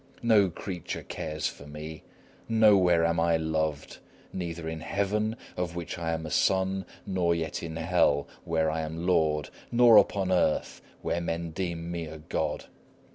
[0.23, 2.01] No creature cares for me;
[2.49, 3.99] nowhere am I loved,
[4.33, 8.81] neither in heaven, of which I am a son, nor yet in hell, where I
[8.81, 12.65] am lord, nor upon earth, where men deem me a god.